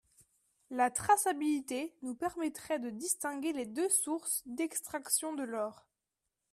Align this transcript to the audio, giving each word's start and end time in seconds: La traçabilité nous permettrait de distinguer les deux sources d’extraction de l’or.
La 0.71 0.89
traçabilité 0.89 1.93
nous 2.01 2.15
permettrait 2.15 2.79
de 2.79 2.89
distinguer 2.89 3.53
les 3.53 3.67
deux 3.67 3.87
sources 3.89 4.41
d’extraction 4.47 5.33
de 5.35 5.43
l’or. 5.43 5.85